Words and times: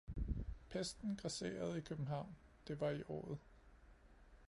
Pesten 0.69 1.15
grasserede 1.15 1.77
i 1.77 1.81
københavn, 1.81 2.35
det 2.67 2.79
var 2.79 2.89
i 2.89 3.03
året 3.09 3.37